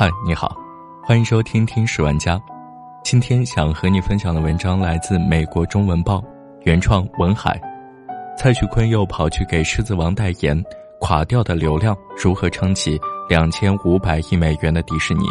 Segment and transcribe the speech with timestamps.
[0.00, 0.56] 嗨，你好，
[1.02, 2.36] 欢迎收听《听十万家》。
[3.02, 6.22] 今天想和你分享的文章来自美国中文报，
[6.62, 7.60] 原创文海。
[8.38, 10.64] 蔡徐坤又跑去给《狮子王》代言，
[11.00, 12.96] 垮掉的流量如何撑起
[13.28, 15.26] 两千五百亿美元的迪士尼？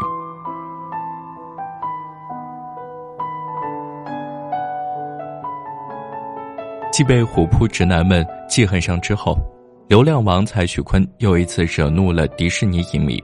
[6.91, 9.34] 既被虎扑直男们记恨上之后，
[9.88, 13.23] 流量王蔡徐坤又一次惹怒了迪士尼影迷。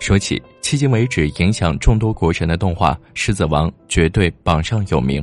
[0.00, 5.20] 说起迄今为止影响众多国人的动画《狮子王》，绝对榜上有名。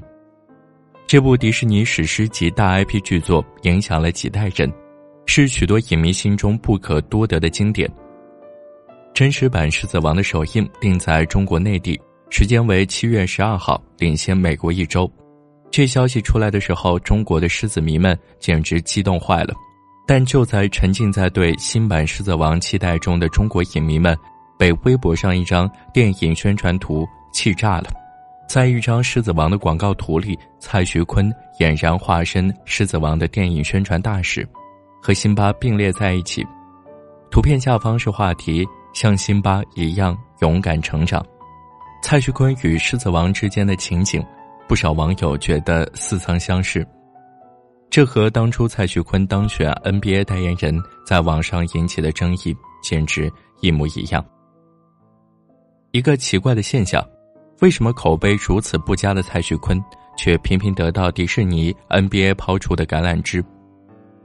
[1.07, 4.69] 这部迪士尼史诗级大 IP 剧作影响了几代人，
[5.25, 7.89] 是许多影迷心中不可多得的经典。
[9.13, 11.97] 真实版《狮子王》的首映定在中国内地，
[12.29, 15.09] 时间为七月十二号，领先美国一周。
[15.71, 19.53] 这消息出来的时候，中国的狮子迷们简直激动坏了。
[20.05, 24.13] 但就在沉浸在对新版《狮子王》期待中的中国影迷们。
[24.57, 27.89] 被微博上一张电影宣传图气炸了，
[28.49, 34.47] 在一张《狮子王》的广告图里，蔡徐坤俨然化身《狮子王》的电影宣传大使，
[35.01, 36.45] 和辛巴并列在一起。
[37.29, 41.23] 图片下方是话题：像辛巴一样勇敢成长。
[42.01, 44.25] 蔡徐坤与狮子王之间的情景，
[44.67, 46.87] 不少网友觉得似曾相识。
[47.89, 54.23] 这和当初蔡徐坤当选 NBA 代言人在网上引起的争议简直一模一样。
[55.91, 57.03] 一个奇怪的现象，
[57.61, 59.81] 为什么口碑如此不佳的蔡徐坤，
[60.17, 63.43] 却频频得到迪士尼、NBA 抛出的橄榄枝？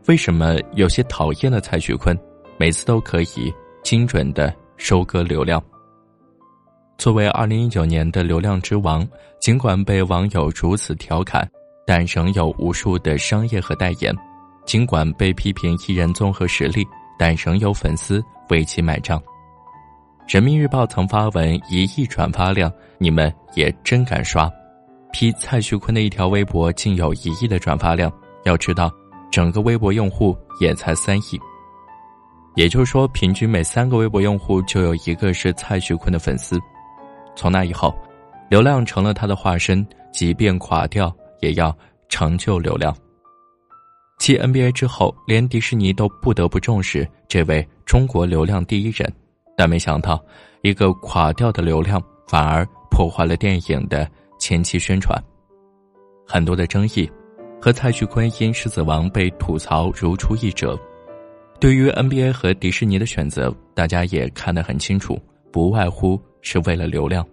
[0.09, 2.19] 为什么有些讨厌的蔡徐坤，
[2.59, 5.63] 每次都可以精准的收割流量？
[6.99, 9.07] 作为二零一九年的流量之王，
[9.41, 11.49] 尽管被网友如此调侃，
[11.87, 14.13] 但仍有无数的商业和代言；
[14.67, 16.85] 尽管被批评艺人综合实力，
[17.17, 19.23] 但仍有粉丝为其买账。
[20.33, 24.51] 人民日报曾发文一亿转发量，你们也真敢刷！
[25.13, 28.11] 批蔡徐坤的一条微博竟有一亿的转发量。
[28.45, 28.91] 要知道，
[29.31, 31.39] 整个微博用户也才三亿，
[32.57, 36.59] 也就是说，平均每三个微博用户就有一个是蔡徐坤的粉丝。
[37.37, 37.95] 从那以后，
[38.49, 41.77] 流量成了他的化身，即便垮掉也要
[42.09, 42.97] 成就流量。
[44.19, 49.13] 继 NBA 之后，连迪士尼都不得不重视这位中国流量第一人。
[49.57, 50.23] 但没想到，
[50.63, 54.09] 一个垮掉的流量反而破坏了电影的
[54.39, 55.17] 前期宣传。
[56.27, 57.11] 很多的争议
[57.61, 60.79] 和蔡徐坤因《狮子王》被吐槽如出一辙。
[61.61, 65.21] 对于 NBA 和迪士尼的选择，大家也看得很清楚，
[65.53, 67.25] 不外乎是为了流量。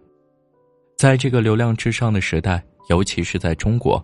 [0.97, 4.03] 在这个流量至上的时代，尤其是在中国，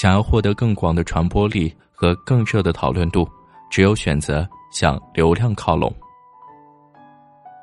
[0.00, 3.28] 想要获得更广的传播力和更热的讨论度，
[3.70, 5.92] 只有选择向流量靠拢。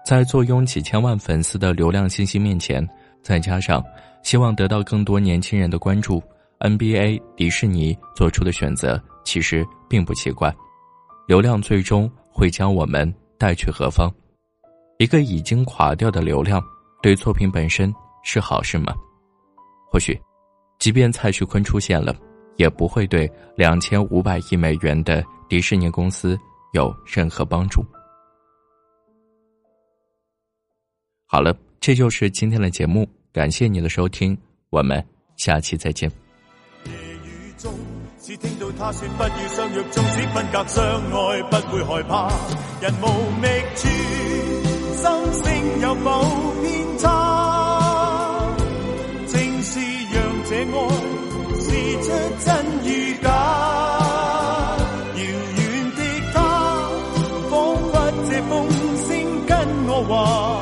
[0.05, 2.87] 在坐拥几千万粉丝的流量信息面前，
[3.21, 3.83] 再加上
[4.21, 6.21] 希望得到更多年轻人的关注
[6.59, 10.53] ，NBA、迪士尼做出的选择其实并不奇怪。
[11.25, 14.13] 流量最终会将我们带去何方？
[14.97, 16.61] 一个已经垮掉的流量，
[17.01, 17.93] 对作品本身
[18.23, 18.93] 是好事吗？
[19.89, 20.19] 或许，
[20.79, 22.13] 即便蔡徐坤出现了，
[22.57, 26.37] 也不会对两千五百亿美元的迪士尼公司
[26.73, 27.85] 有任何帮助。
[31.33, 34.37] 好了，这就是今天的节目，感谢你的收听，
[34.69, 35.03] 我们
[35.35, 36.07] 下期再见。
[36.85, 37.73] 夜雨中，
[38.21, 42.29] 只听到他说不要相约，纵使分隔相爱，不会害怕。
[42.79, 43.89] 人无觅处，
[44.93, 46.21] 心声有否
[46.61, 48.55] 偏差？
[49.25, 49.79] 正是
[50.13, 50.77] 让这爱
[51.59, 51.65] 试
[52.03, 52.13] 出
[52.45, 52.53] 真
[52.85, 52.87] 与
[53.23, 53.27] 假。
[55.15, 55.19] 遥
[55.57, 55.65] 远
[55.95, 55.99] 的
[56.31, 56.37] 他，
[57.49, 57.51] 仿
[57.89, 57.91] 佛
[58.29, 58.69] 这风
[59.07, 59.09] 声
[59.47, 59.51] 跟
[59.87, 60.52] 我话。